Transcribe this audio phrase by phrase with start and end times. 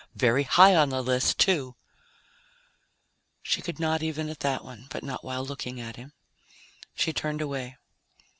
[0.15, 1.75] Very high on the list, too!"
[3.43, 6.13] She could nod even at that one, but not while looking at him.
[6.95, 7.77] She turned away.